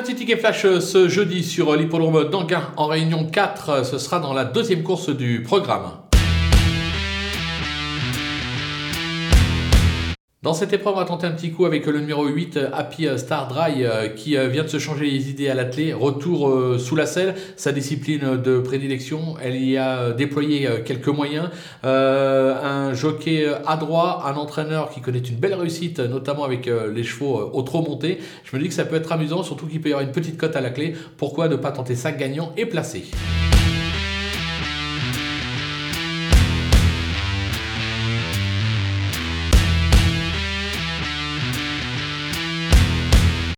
Un 0.00 0.02
petit 0.02 0.14
ticket 0.14 0.38
flash 0.38 0.64
euh, 0.64 0.80
ce 0.80 1.10
jeudi 1.10 1.44
sur 1.44 1.76
l'hippodrome 1.76 2.30
d'Anguin 2.30 2.72
en 2.78 2.86
réunion 2.86 3.26
4. 3.26 3.84
Ce 3.84 3.98
sera 3.98 4.18
dans 4.18 4.32
la 4.32 4.46
deuxième 4.46 4.82
course 4.82 5.10
du 5.10 5.42
programme. 5.42 5.90
Dans 10.42 10.54
cette 10.54 10.72
épreuve, 10.72 10.94
on 10.94 10.96
va 10.96 11.04
tenter 11.04 11.26
un 11.26 11.32
petit 11.32 11.52
coup 11.52 11.66
avec 11.66 11.84
le 11.84 12.00
numéro 12.00 12.26
8, 12.26 12.58
Happy 12.72 13.06
Star 13.18 13.46
Dry, 13.46 13.84
euh, 13.84 14.08
qui 14.08 14.38
euh, 14.38 14.48
vient 14.48 14.62
de 14.62 14.68
se 14.68 14.78
changer 14.78 15.04
les 15.04 15.28
idées 15.28 15.50
à 15.50 15.54
l'athlé. 15.54 15.92
Retour 15.92 16.48
euh, 16.48 16.78
sous 16.78 16.96
la 16.96 17.04
selle, 17.04 17.34
sa 17.56 17.72
discipline 17.72 18.38
de 18.42 18.58
prédilection. 18.58 19.34
Elle 19.42 19.62
y 19.62 19.76
a 19.76 20.12
déployé 20.12 20.66
quelques 20.86 21.08
moyens. 21.08 21.50
un 21.82 22.94
jockey 22.94 23.46
adroit, 23.66 24.26
un 24.26 24.36
entraîneur 24.36 24.88
qui 24.88 25.02
connaît 25.02 25.18
une 25.18 25.36
belle 25.36 25.52
réussite, 25.52 26.00
notamment 26.00 26.44
avec 26.44 26.70
les 26.90 27.04
chevaux 27.04 27.50
au 27.52 27.60
trop 27.60 27.82
montés. 27.82 28.18
Je 28.44 28.56
me 28.56 28.62
dis 28.62 28.68
que 28.68 28.74
ça 28.74 28.86
peut 28.86 28.96
être 28.96 29.12
amusant, 29.12 29.42
surtout 29.42 29.66
qu'il 29.66 29.82
peut 29.82 29.90
y 29.90 29.92
avoir 29.92 30.06
une 30.06 30.12
petite 30.12 30.38
cote 30.38 30.56
à 30.56 30.62
la 30.62 30.70
clé. 30.70 30.94
Pourquoi 31.18 31.48
ne 31.48 31.56
pas 31.56 31.70
tenter 31.70 31.96
ça 31.96 32.12
gagnant 32.12 32.54
et 32.56 32.64
placé? 32.64 33.10